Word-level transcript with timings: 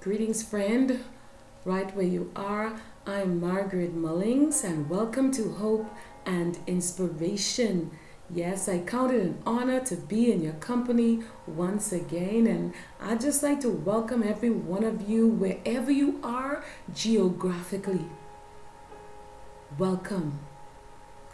Greetings, 0.00 0.42
friend, 0.42 1.04
right 1.66 1.94
where 1.94 2.06
you 2.06 2.32
are. 2.34 2.80
I'm 3.06 3.38
Margaret 3.38 3.94
Mullings, 3.94 4.64
and 4.64 4.88
welcome 4.88 5.30
to 5.32 5.52
Hope 5.52 5.94
and 6.24 6.58
Inspiration. 6.66 7.90
Yes, 8.30 8.66
I 8.66 8.78
count 8.78 9.12
it 9.12 9.20
an 9.20 9.42
honor 9.44 9.78
to 9.80 9.96
be 9.96 10.32
in 10.32 10.42
your 10.42 10.54
company 10.54 11.20
once 11.46 11.92
again, 11.92 12.46
and 12.46 12.72
I'd 12.98 13.20
just 13.20 13.42
like 13.42 13.60
to 13.60 13.68
welcome 13.68 14.22
every 14.22 14.48
one 14.48 14.84
of 14.84 15.06
you 15.06 15.28
wherever 15.28 15.90
you 15.90 16.18
are 16.24 16.64
geographically. 16.94 18.06
Welcome. 19.76 20.38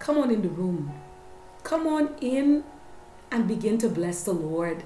Come 0.00 0.18
on 0.18 0.32
in 0.32 0.42
the 0.42 0.48
room. 0.48 0.92
Come 1.62 1.86
on 1.86 2.16
in 2.20 2.64
and 3.30 3.46
begin 3.46 3.78
to 3.78 3.88
bless 3.88 4.24
the 4.24 4.32
Lord 4.32 4.82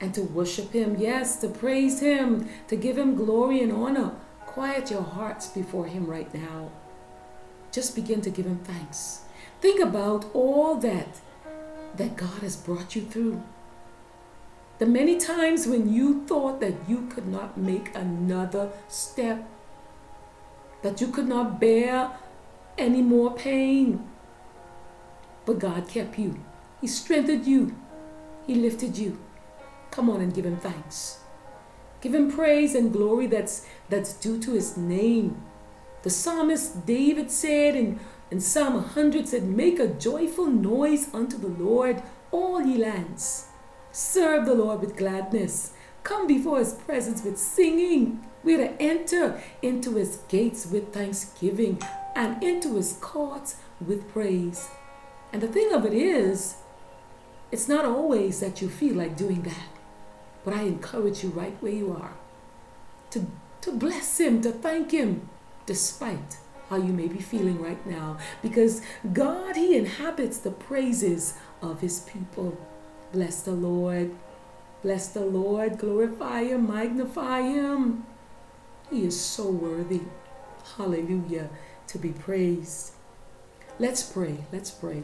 and 0.00 0.14
to 0.14 0.22
worship 0.22 0.72
Him. 0.72 0.96
Yes, 0.98 1.36
to 1.40 1.48
praise 1.48 2.00
Him, 2.00 2.48
to 2.68 2.76
give 2.76 2.98
Him 2.98 3.14
glory 3.14 3.62
and 3.62 3.72
honor. 3.72 4.12
Quiet 4.46 4.90
your 4.90 5.02
hearts 5.02 5.48
before 5.48 5.86
Him 5.86 6.06
right 6.06 6.32
now. 6.34 6.70
Just 7.72 7.94
begin 7.94 8.20
to 8.22 8.30
give 8.30 8.46
Him 8.46 8.60
thanks. 8.64 9.22
Think 9.60 9.80
about 9.80 10.26
all 10.34 10.76
that 10.76 11.20
that 11.96 12.16
God 12.16 12.42
has 12.42 12.56
brought 12.56 12.94
you 12.94 13.02
through. 13.02 13.42
The 14.78 14.86
many 14.86 15.18
times 15.18 15.66
when 15.66 15.92
you 15.92 16.26
thought 16.26 16.60
that 16.60 16.74
you 16.88 17.06
could 17.06 17.28
not 17.28 17.56
make 17.56 17.94
another 17.94 18.70
step, 18.88 19.48
that 20.82 21.00
you 21.00 21.08
could 21.08 21.28
not 21.28 21.60
bear 21.60 22.10
any 22.76 23.00
more 23.00 23.34
pain, 23.34 24.04
but 25.46 25.60
God 25.60 25.88
kept 25.88 26.18
you. 26.18 26.38
He 26.80 26.88
strengthened 26.88 27.46
you. 27.46 27.76
He 28.46 28.56
lifted 28.56 28.98
you. 28.98 29.18
Come 29.94 30.10
on 30.10 30.20
and 30.20 30.34
give 30.34 30.44
him 30.44 30.56
thanks. 30.56 31.20
Give 32.00 32.12
him 32.12 32.28
praise 32.28 32.74
and 32.74 32.92
glory 32.92 33.28
that's 33.28 33.64
that's 33.88 34.12
due 34.14 34.40
to 34.40 34.54
his 34.54 34.76
name. 34.76 35.40
The 36.02 36.10
psalmist 36.10 36.84
David 36.84 37.30
said 37.30 37.76
in, 37.76 38.00
in 38.28 38.40
Psalm 38.40 38.74
100 38.74 39.28
said, 39.28 39.44
Make 39.44 39.78
a 39.78 39.86
joyful 39.86 40.46
noise 40.46 41.14
unto 41.14 41.38
the 41.38 41.46
Lord, 41.46 42.02
all 42.32 42.60
ye 42.60 42.76
lands. 42.76 43.46
Serve 43.92 44.46
the 44.46 44.54
Lord 44.54 44.80
with 44.80 44.96
gladness. 44.96 45.74
Come 46.02 46.26
before 46.26 46.58
his 46.58 46.72
presence 46.72 47.22
with 47.22 47.38
singing. 47.38 48.20
We're 48.42 48.58
to 48.58 48.82
enter 48.82 49.40
into 49.62 49.94
his 49.94 50.18
gates 50.28 50.66
with 50.66 50.92
thanksgiving 50.92 51.80
and 52.16 52.42
into 52.42 52.74
his 52.74 52.98
courts 53.00 53.58
with 53.80 54.10
praise. 54.12 54.68
And 55.32 55.40
the 55.40 55.48
thing 55.48 55.72
of 55.72 55.86
it 55.86 55.94
is, 55.94 56.56
it's 57.52 57.68
not 57.68 57.84
always 57.84 58.40
that 58.40 58.60
you 58.60 58.68
feel 58.68 58.96
like 58.96 59.16
doing 59.16 59.42
that. 59.42 59.68
But 60.44 60.54
I 60.54 60.62
encourage 60.62 61.22
you 61.22 61.30
right 61.30 61.56
where 61.60 61.72
you 61.72 61.92
are 61.92 62.14
to, 63.10 63.26
to 63.62 63.72
bless 63.72 64.18
Him, 64.20 64.42
to 64.42 64.52
thank 64.52 64.90
Him, 64.90 65.28
despite 65.66 66.38
how 66.68 66.76
you 66.76 66.92
may 66.92 67.06
be 67.06 67.20
feeling 67.20 67.60
right 67.62 67.84
now. 67.86 68.18
Because 68.42 68.82
God, 69.12 69.56
He 69.56 69.76
inhabits 69.76 70.38
the 70.38 70.50
praises 70.50 71.34
of 71.62 71.80
His 71.80 72.00
people. 72.00 72.58
Bless 73.12 73.42
the 73.42 73.52
Lord. 73.52 74.14
Bless 74.82 75.08
the 75.08 75.24
Lord. 75.24 75.78
Glorify 75.78 76.44
Him. 76.44 76.68
Magnify 76.68 77.42
Him. 77.42 78.04
He 78.90 79.04
is 79.04 79.18
so 79.18 79.48
worthy. 79.48 80.02
Hallelujah. 80.76 81.48
To 81.88 81.98
be 81.98 82.10
praised. 82.10 82.92
Let's 83.78 84.02
pray. 84.02 84.44
Let's 84.52 84.70
pray. 84.70 85.02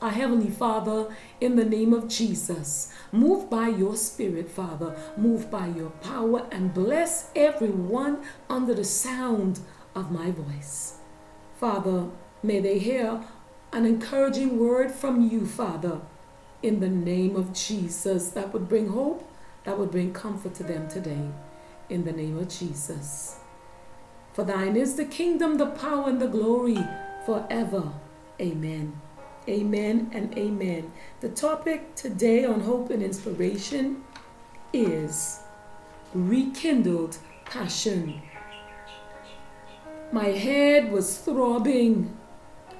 Our 0.00 0.10
Heavenly 0.10 0.50
Father, 0.50 1.08
in 1.40 1.56
the 1.56 1.64
name 1.64 1.92
of 1.92 2.06
Jesus, 2.06 2.92
move 3.10 3.50
by 3.50 3.66
your 3.66 3.96
Spirit, 3.96 4.48
Father, 4.48 4.96
move 5.16 5.50
by 5.50 5.66
your 5.66 5.90
power, 5.90 6.46
and 6.52 6.72
bless 6.72 7.30
everyone 7.34 8.22
under 8.48 8.74
the 8.74 8.84
sound 8.84 9.58
of 9.96 10.12
my 10.12 10.30
voice. 10.30 10.98
Father, 11.58 12.10
may 12.44 12.60
they 12.60 12.78
hear 12.78 13.24
an 13.72 13.84
encouraging 13.86 14.60
word 14.60 14.92
from 14.92 15.28
you, 15.28 15.44
Father, 15.44 16.00
in 16.62 16.78
the 16.78 16.88
name 16.88 17.34
of 17.34 17.52
Jesus, 17.52 18.30
that 18.30 18.52
would 18.52 18.68
bring 18.68 18.90
hope, 18.90 19.28
that 19.64 19.76
would 19.76 19.90
bring 19.90 20.12
comfort 20.12 20.54
to 20.54 20.62
them 20.62 20.88
today, 20.88 21.28
in 21.90 22.04
the 22.04 22.12
name 22.12 22.38
of 22.38 22.48
Jesus. 22.48 23.40
For 24.32 24.44
thine 24.44 24.76
is 24.76 24.94
the 24.94 25.04
kingdom, 25.04 25.58
the 25.58 25.66
power, 25.66 26.08
and 26.08 26.20
the 26.20 26.28
glory 26.28 26.78
forever. 27.26 27.92
Amen. 28.40 29.00
Amen 29.48 30.10
and 30.12 30.36
amen. 30.36 30.92
The 31.20 31.30
topic 31.30 31.94
today 31.94 32.44
on 32.44 32.60
Hope 32.60 32.90
and 32.90 33.02
Inspiration 33.02 34.04
is 34.74 35.40
rekindled 36.12 37.16
passion. 37.46 38.20
My 40.12 40.26
head 40.26 40.92
was 40.92 41.16
throbbing, 41.16 42.14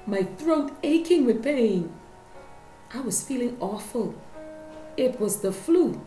my 0.05 0.21
throat 0.21 0.77
aching 0.83 1.25
with 1.25 1.43
pain. 1.43 1.91
I 2.93 3.01
was 3.01 3.23
feeling 3.23 3.57
awful. 3.59 4.13
It 4.95 5.19
was 5.19 5.41
the 5.41 5.51
flu 5.51 5.99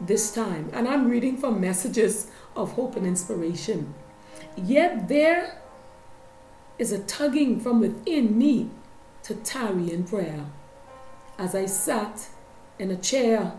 this 0.00 0.32
time, 0.32 0.70
and 0.72 0.86
I'm 0.86 1.08
reading 1.08 1.36
from 1.38 1.60
messages 1.60 2.30
of 2.54 2.74
hope 2.74 2.94
and 2.94 3.04
inspiration. 3.06 3.94
Yet 4.56 5.08
there 5.08 5.60
is 6.78 6.92
a 6.92 7.00
tugging 7.00 7.58
from 7.58 7.80
within 7.80 8.38
me 8.38 8.70
to 9.24 9.34
tarry 9.34 9.92
in 9.92 10.04
prayer. 10.04 10.46
As 11.38 11.54
I 11.54 11.66
sat 11.66 12.28
in 12.78 12.90
a 12.90 12.96
chair, 12.96 13.52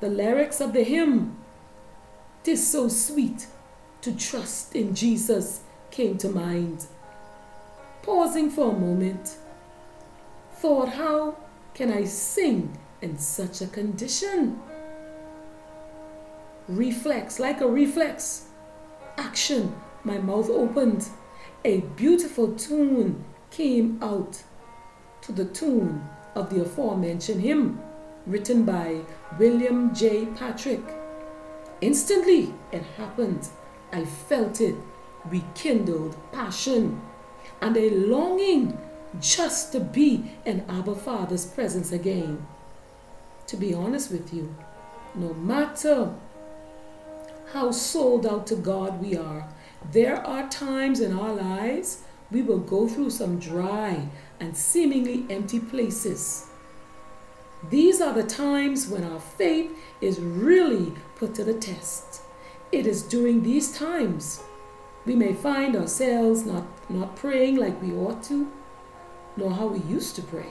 the 0.00 0.08
lyrics 0.08 0.60
of 0.60 0.72
the 0.72 0.84
hymn, 0.84 1.36
Tis 2.44 2.70
so 2.70 2.88
sweet 2.88 3.46
to 4.02 4.14
trust 4.14 4.76
in 4.76 4.94
Jesus, 4.94 5.60
came 5.90 6.18
to 6.18 6.28
mind. 6.28 6.84
Pausing 8.02 8.50
for 8.50 8.70
a 8.70 8.78
moment, 8.78 9.38
thought, 10.56 10.90
how 10.90 11.38
can 11.72 11.90
I 11.90 12.04
sing 12.04 12.76
in 13.00 13.16
such 13.16 13.62
a 13.62 13.66
condition? 13.66 14.60
Reflex, 16.68 17.40
like 17.40 17.62
a 17.62 17.66
reflex, 17.66 18.48
action, 19.16 19.74
my 20.04 20.18
mouth 20.18 20.50
opened. 20.50 21.08
A 21.64 21.80
beautiful 21.96 22.54
tune 22.56 23.24
came 23.50 23.98
out 24.02 24.42
to 25.24 25.32
the 25.32 25.44
tune 25.46 26.06
of 26.34 26.50
the 26.50 26.60
aforementioned 26.60 27.40
hymn 27.40 27.80
written 28.26 28.64
by 28.64 29.00
William 29.38 29.94
J. 29.94 30.26
Patrick. 30.26 30.82
Instantly 31.80 32.52
it 32.72 32.82
happened. 32.96 33.48
I 33.92 34.04
felt 34.04 34.60
it 34.60 34.74
rekindled 35.26 36.16
passion 36.32 37.00
and 37.60 37.76
a 37.76 37.90
longing 37.90 38.78
just 39.20 39.72
to 39.72 39.80
be 39.80 40.32
in 40.44 40.64
our 40.68 40.94
Father's 40.94 41.46
presence 41.46 41.92
again. 41.92 42.46
To 43.46 43.56
be 43.56 43.72
honest 43.72 44.10
with 44.10 44.32
you, 44.32 44.54
no 45.14 45.32
matter 45.34 46.12
how 47.52 47.70
sold 47.70 48.26
out 48.26 48.46
to 48.48 48.56
God 48.56 49.00
we 49.00 49.16
are, 49.16 49.48
there 49.92 50.26
are 50.26 50.48
times 50.48 51.00
in 51.00 51.12
our 51.12 51.32
lives 51.32 52.02
we 52.30 52.42
will 52.42 52.58
go 52.58 52.88
through 52.88 53.10
some 53.10 53.38
dry 53.38 54.08
and 54.40 54.56
seemingly 54.56 55.26
empty 55.30 55.60
places. 55.60 56.48
These 57.70 58.00
are 58.00 58.12
the 58.12 58.24
times 58.24 58.88
when 58.88 59.04
our 59.04 59.20
faith 59.20 59.72
is 60.00 60.20
really 60.20 60.92
put 61.16 61.34
to 61.36 61.44
the 61.44 61.54
test. 61.54 62.22
It 62.72 62.86
is 62.86 63.02
during 63.02 63.42
these 63.42 63.76
times 63.76 64.42
we 65.06 65.14
may 65.14 65.34
find 65.34 65.76
ourselves 65.76 66.44
not, 66.44 66.64
not 66.90 67.16
praying 67.16 67.56
like 67.56 67.80
we 67.80 67.92
ought 67.92 68.22
to, 68.24 68.50
nor 69.36 69.50
how 69.50 69.66
we 69.66 69.80
used 69.80 70.16
to 70.16 70.22
pray. 70.22 70.50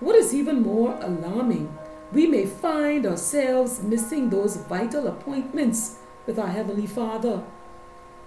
What 0.00 0.16
is 0.16 0.34
even 0.34 0.62
more 0.62 0.98
alarming, 1.00 1.76
we 2.12 2.26
may 2.26 2.46
find 2.46 3.06
ourselves 3.06 3.82
missing 3.82 4.30
those 4.30 4.56
vital 4.56 5.06
appointments 5.06 5.98
with 6.26 6.38
our 6.38 6.48
Heavenly 6.48 6.86
Father 6.86 7.42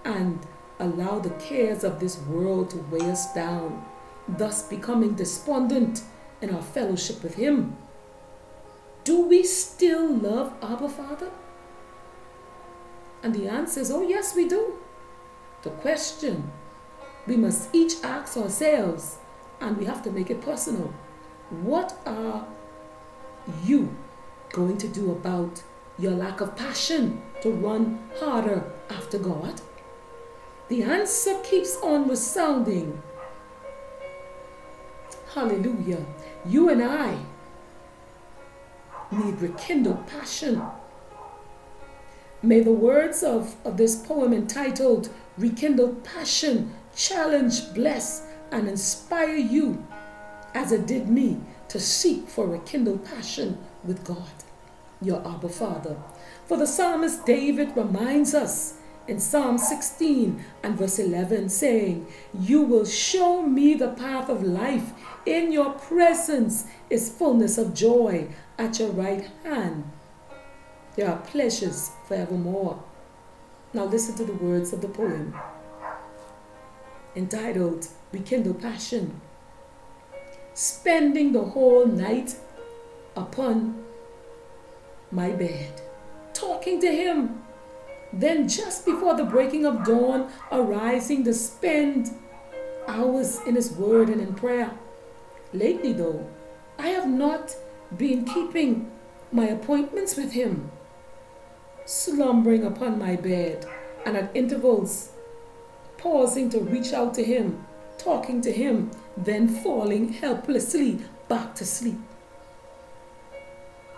and 0.04 0.46
allow 0.78 1.18
the 1.18 1.30
cares 1.30 1.84
of 1.84 2.00
this 2.00 2.18
world 2.20 2.70
to 2.70 2.78
weigh 2.78 3.10
us 3.10 3.32
down, 3.34 3.84
thus 4.28 4.62
becoming 4.62 5.14
despondent 5.14 6.02
in 6.40 6.54
our 6.54 6.62
fellowship 6.62 7.22
with 7.22 7.34
Him. 7.34 7.76
Do 9.04 9.26
we 9.26 9.42
still 9.44 10.06
love 10.14 10.54
Abba 10.62 10.88
Father? 10.88 11.30
And 13.22 13.34
the 13.34 13.48
answer 13.48 13.80
is, 13.80 13.90
oh, 13.90 14.02
yes, 14.02 14.34
we 14.34 14.48
do. 14.48 14.74
The 15.62 15.70
question 15.70 16.50
we 17.26 17.36
must 17.36 17.72
each 17.72 18.02
ask 18.02 18.36
ourselves, 18.36 19.18
and 19.60 19.76
we 19.76 19.84
have 19.84 20.02
to 20.02 20.10
make 20.10 20.30
it 20.30 20.40
personal 20.42 20.92
what 21.60 21.94
are 22.06 22.46
you 23.62 23.94
going 24.52 24.78
to 24.78 24.88
do 24.88 25.12
about 25.12 25.62
your 25.98 26.12
lack 26.12 26.40
of 26.40 26.56
passion 26.56 27.20
to 27.42 27.50
run 27.50 27.98
harder 28.18 28.72
after 28.88 29.18
God? 29.18 29.60
The 30.68 30.82
answer 30.82 31.38
keeps 31.44 31.76
on 31.82 32.08
resounding. 32.08 33.02
Hallelujah. 35.34 36.04
You 36.44 36.68
and 36.68 36.82
I 36.82 37.18
need 39.10 39.40
rekindled 39.40 40.06
passion. 40.06 40.62
May 42.42 42.60
the 42.60 42.72
words 42.72 43.22
of, 43.22 43.54
of 43.64 43.76
this 43.76 43.96
poem 43.96 44.32
entitled 44.32 45.08
Rekindle 45.38 45.94
Passion 46.02 46.74
challenge, 46.94 47.72
bless, 47.72 48.26
and 48.50 48.68
inspire 48.68 49.36
you 49.36 49.86
as 50.54 50.72
it 50.72 50.86
did 50.86 51.08
me 51.08 51.40
to 51.68 51.80
seek 51.80 52.28
for 52.28 52.46
rekindled 52.46 53.04
passion 53.04 53.58
with 53.84 54.04
God, 54.04 54.32
your 55.00 55.26
Abba 55.26 55.48
Father. 55.48 55.96
For 56.46 56.58
the 56.58 56.66
psalmist 56.66 57.24
David 57.24 57.74
reminds 57.76 58.34
us 58.34 58.74
in 59.12 59.20
Psalm 59.20 59.58
16 59.58 60.42
and 60.62 60.78
verse 60.78 60.98
11, 60.98 61.50
saying, 61.50 62.06
You 62.32 62.62
will 62.62 62.86
show 62.86 63.42
me 63.42 63.74
the 63.74 63.90
path 63.90 64.30
of 64.30 64.42
life. 64.42 64.92
In 65.26 65.52
your 65.52 65.74
presence 65.74 66.64
is 66.88 67.12
fullness 67.12 67.58
of 67.58 67.74
joy. 67.74 68.28
At 68.56 68.78
your 68.78 68.88
right 68.88 69.28
hand 69.44 69.84
there 70.96 71.10
are 71.10 71.18
pleasures 71.18 71.90
forevermore. 72.08 72.82
Now 73.74 73.84
listen 73.84 74.14
to 74.16 74.24
the 74.24 74.32
words 74.32 74.72
of 74.72 74.80
the 74.80 74.88
poem 74.88 75.34
entitled 77.14 77.88
Rekindle 78.12 78.54
Passion. 78.54 79.20
Spending 80.54 81.32
the 81.32 81.44
whole 81.44 81.84
night 81.84 82.36
upon 83.14 83.84
my 85.10 85.32
bed, 85.32 85.82
talking 86.32 86.80
to 86.80 86.90
him. 86.90 87.41
Then, 88.12 88.48
just 88.48 88.84
before 88.84 89.14
the 89.14 89.24
breaking 89.24 89.64
of 89.64 89.84
dawn, 89.84 90.30
arising 90.50 91.24
to 91.24 91.34
spend 91.34 92.10
hours 92.86 93.40
in 93.46 93.54
his 93.54 93.72
word 93.72 94.08
and 94.08 94.20
in 94.20 94.34
prayer. 94.34 94.72
Lately, 95.52 95.92
though, 95.92 96.28
I 96.78 96.88
have 96.88 97.08
not 97.08 97.54
been 97.96 98.24
keeping 98.24 98.90
my 99.30 99.46
appointments 99.46 100.16
with 100.16 100.32
him, 100.32 100.70
slumbering 101.86 102.64
upon 102.64 102.98
my 102.98 103.16
bed 103.16 103.66
and 104.04 104.16
at 104.16 104.34
intervals 104.34 105.12
pausing 106.02 106.50
to 106.50 106.58
reach 106.58 106.92
out 106.92 107.14
to 107.14 107.22
him, 107.22 107.64
talking 107.96 108.40
to 108.40 108.50
him, 108.50 108.90
then 109.16 109.46
falling 109.46 110.12
helplessly 110.12 110.98
back 111.28 111.54
to 111.54 111.64
sleep. 111.64 112.00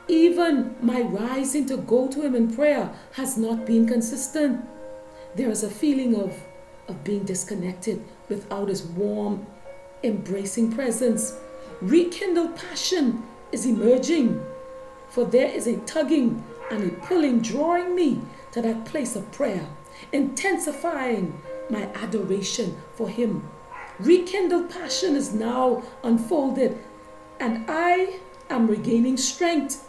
Even 0.09 0.77
my 0.81 1.01
rising 1.01 1.67
to 1.67 1.77
go 1.77 2.09
to 2.09 2.23
him 2.23 2.35
in 2.35 2.55
prayer 2.55 2.95
has 3.13 3.39
not 3.39 3.65
been 3.65 3.87
consistent. 3.87 4.65
There 5.35 5.51
is 5.51 5.63
a 5.63 5.71
feeling 5.71 6.15
of, 6.15 6.35
of 6.89 7.03
being 7.05 7.25
disconnected 7.25 8.05
without 8.29 8.69
his 8.69 8.83
warm, 8.83 9.47
embracing 10.03 10.73
presence. 10.73 11.35
Rekindled 11.81 12.57
passion 12.57 13.23
is 13.51 13.67
emerging, 13.67 14.45
for 15.09 15.25
there 15.25 15.49
is 15.49 15.67
a 15.67 15.79
tugging 15.79 16.45
and 16.71 16.91
a 16.91 16.95
pulling, 17.07 17.41
drawing 17.41 17.95
me 17.95 18.21
to 18.53 18.63
that 18.63 18.85
place 18.85 19.17
of 19.17 19.31
prayer, 19.33 19.67
intensifying 20.13 21.41
my 21.71 21.89
adoration 21.95 22.77
for 22.95 23.09
Him. 23.09 23.49
Rekindled 23.99 24.71
passion 24.71 25.17
is 25.17 25.33
now 25.33 25.83
unfolded, 26.03 26.79
and 27.41 27.65
I 27.69 28.21
am 28.51 28.67
regaining 28.67 29.17
strength 29.17 29.84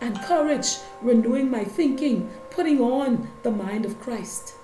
and 0.00 0.20
courage, 0.22 0.76
renewing 1.02 1.50
my 1.50 1.64
thinking, 1.64 2.30
putting 2.50 2.80
on 2.80 3.30
the 3.42 3.50
mind 3.50 3.84
of 3.84 4.00
Christ. 4.00 4.54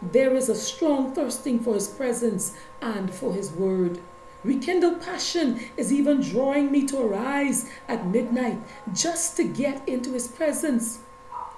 There 0.00 0.34
is 0.34 0.48
a 0.48 0.54
strong 0.54 1.14
thirsting 1.14 1.60
for 1.60 1.74
His 1.74 1.88
presence 1.88 2.56
and 2.80 3.12
for 3.12 3.32
His 3.32 3.50
word. 3.52 4.00
Rekindled 4.44 5.00
passion 5.00 5.60
is 5.76 5.92
even 5.92 6.20
drawing 6.20 6.70
me 6.70 6.84
to 6.86 7.00
arise 7.00 7.70
at 7.88 8.06
midnight 8.06 8.58
just 8.92 9.36
to 9.36 9.44
get 9.44 9.88
into 9.88 10.12
His 10.12 10.28
presence 10.28 11.00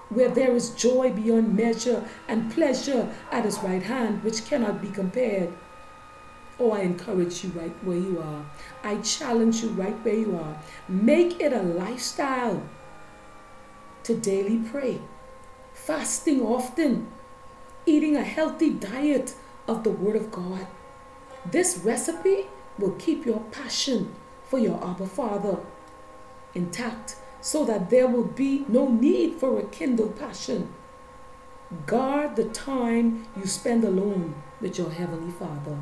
where 0.09 0.29
there 0.29 0.55
is 0.55 0.71
joy 0.71 1.11
beyond 1.11 1.57
measure 1.57 2.05
and 2.29 2.53
pleasure 2.53 3.13
at 3.33 3.45
his 3.45 3.59
right 3.59 3.83
hand, 3.83 4.23
which 4.23 4.45
cannot 4.45 4.81
be 4.81 4.89
compared. 4.89 5.53
Oh, 6.59 6.71
I 6.73 6.81
encourage 6.81 7.45
you 7.45 7.51
right 7.51 7.75
where 7.85 7.99
you 7.99 8.21
are. 8.21 8.47
I 8.83 8.97
challenge 8.99 9.63
you 9.63 9.71
right 9.71 9.97
where 10.05 10.15
you 10.15 10.37
are. 10.37 10.59
Make 10.89 11.41
it 11.41 11.53
a 11.53 11.63
lifestyle 11.63 12.63
to 14.07 14.15
daily 14.15 14.59
pray, 14.59 15.01
fasting 15.75 16.41
often, 16.41 17.09
eating 17.87 18.15
a 18.15 18.23
healthy 18.23 18.71
diet 18.71 19.35
of 19.67 19.83
the 19.83 19.91
Word 19.91 20.15
of 20.15 20.31
God. 20.31 20.69
This 21.45 21.79
recipe 21.79 22.47
will 22.79 22.93
keep 22.93 23.27
your 23.27 23.41
passion 23.51 24.15
for 24.45 24.61
your 24.61 24.77
Abba 24.85 25.09
Father 25.09 25.59
intact 26.55 27.17
so 27.41 27.65
that 27.65 27.91
there 27.91 28.07
will 28.07 28.25
be 28.25 28.65
no 28.69 28.89
need 28.89 29.41
for 29.41 29.59
a 29.59 29.67
kindled 29.67 30.17
passion. 30.17 30.73
Guard 31.87 32.37
the 32.37 32.45
time 32.45 33.27
you 33.37 33.45
spend 33.47 33.83
alone 33.83 34.37
with 34.61 34.79
your 34.79 34.91
Heavenly 34.91 35.33
Father. 35.33 35.79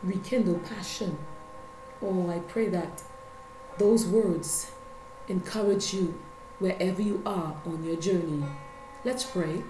Rekindle 0.00 0.60
passion. 0.60 1.18
Oh, 2.00 2.30
I 2.30 2.38
pray 2.38 2.68
that 2.68 3.02
those 3.78 4.06
words 4.06 4.70
encourage 5.26 5.92
you 5.92 6.14
wherever 6.58 7.02
you 7.02 7.22
are 7.26 7.60
on 7.64 7.84
your 7.84 7.96
journey. 7.96 8.44
Let's 9.04 9.24
pray. 9.24 9.62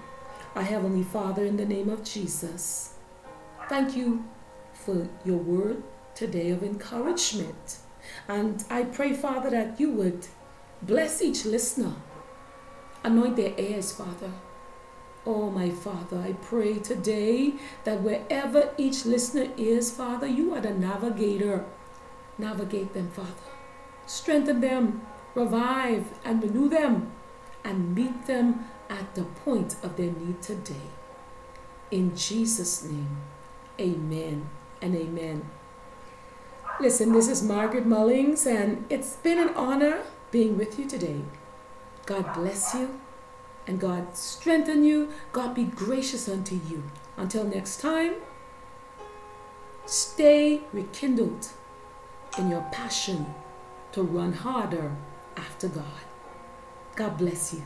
Our 0.55 0.63
Heavenly 0.63 1.03
Father, 1.03 1.45
in 1.45 1.57
the 1.57 1.67
name 1.67 1.89
of 1.91 2.03
Jesus, 2.05 2.95
thank 3.69 3.97
you 3.97 4.25
for 4.73 5.09
your 5.25 5.37
word 5.37 5.83
today 6.15 6.51
of 6.51 6.63
encouragement. 6.63 7.79
And 8.29 8.65
I 8.71 8.85
pray, 8.85 9.13
Father, 9.13 9.51
that 9.51 9.79
you 9.79 9.91
would 9.91 10.27
bless 10.83 11.21
each 11.21 11.45
listener, 11.45 11.93
anoint 13.05 13.37
their 13.37 13.53
ears, 13.59 13.93
Father. 13.93 14.31
Oh, 15.27 15.51
my 15.51 15.71
Father, 15.71 16.19
I 16.19 16.35
pray 16.35 16.79
today 16.79 17.55
that 17.85 18.01
wherever 18.01 18.71
each 18.79 19.05
listener 19.05 19.49
is, 19.57 19.91
Father, 19.91 20.27
you 20.27 20.55
are 20.55 20.61
the 20.61 20.71
navigator. 20.73 21.65
Navigate 22.39 22.95
them, 22.95 23.11
Father. 23.11 23.33
Strengthen 24.07 24.61
them, 24.61 25.05
revive 25.37 26.19
and 26.25 26.43
renew 26.43 26.69
them, 26.69 27.13
and 27.63 27.95
meet 27.95 28.27
them 28.27 28.65
at 28.89 29.15
the 29.15 29.23
point 29.23 29.77
of 29.83 29.97
their 29.97 30.11
need 30.11 30.41
today. 30.41 30.91
In 31.91 32.17
Jesus' 32.17 32.83
name, 32.83 33.19
amen 33.79 34.49
and 34.81 34.97
amen. 34.97 35.49
Listen, 36.81 37.13
this 37.13 37.29
is 37.29 37.43
Margaret 37.43 37.87
Mullings, 37.87 38.47
and 38.47 38.85
it's 38.89 39.17
been 39.17 39.39
an 39.39 39.51
honor 39.51 40.03
being 40.31 40.57
with 40.57 40.79
you 40.79 40.87
today. 40.87 41.21
God 42.07 42.33
bless 42.35 42.75
you, 42.75 42.99
and 43.67 43.79
God 43.79 44.17
strengthen 44.17 44.85
you. 44.85 45.11
God 45.33 45.55
be 45.55 45.65
gracious 45.65 46.29
unto 46.29 46.55
you. 46.55 46.85
Until 47.17 47.45
next 47.45 47.81
time, 47.81 48.15
stay 49.85 50.63
rekindled 50.73 51.49
in 52.39 52.51
your 52.51 52.67
passion 52.73 53.35
to 53.93 54.03
run 54.03 54.33
harder 54.33 54.97
after 55.37 55.69
God. 55.69 55.85
God 56.97 57.19
bless 57.19 57.55
you. 57.55 57.63